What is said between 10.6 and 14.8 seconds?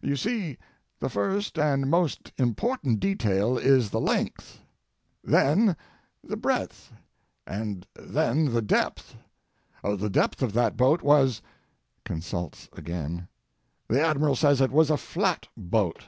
boat was [consults again]—the Admiral says it